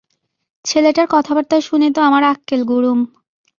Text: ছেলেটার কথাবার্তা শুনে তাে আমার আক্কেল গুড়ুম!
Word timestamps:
ছেলেটার 0.65 1.07
কথাবার্তা 1.11 1.57
শুনে 1.61 1.87
তাে 1.95 2.01
আমার 2.01 2.23
আক্কেল 2.23 2.61
গুড়ুম! 2.63 2.99